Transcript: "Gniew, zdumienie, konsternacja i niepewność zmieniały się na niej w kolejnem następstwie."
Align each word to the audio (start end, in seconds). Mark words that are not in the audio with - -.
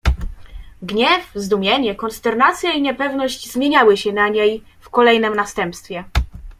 "Gniew, 0.81 1.21
zdumienie, 1.35 1.95
konsternacja 1.95 2.73
i 2.73 2.81
niepewność 2.81 3.51
zmieniały 3.51 3.97
się 3.97 4.11
na 4.13 4.27
niej 4.29 4.63
w 4.79 4.89
kolejnem 4.89 5.35
następstwie." 5.35 6.03